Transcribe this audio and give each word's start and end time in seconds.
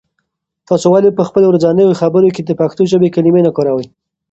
تاسې 0.67 0.87
ولې 0.89 1.09
په 1.17 1.23
خپلو 1.27 1.45
ورځنیو 1.47 1.97
خبرو 2.01 2.33
کې 2.35 2.41
د 2.45 2.51
پښتو 2.59 2.81
ژبې 2.91 3.13
کلمې 3.15 3.41
نه 3.47 3.51
کاروئ؟ 3.57 3.85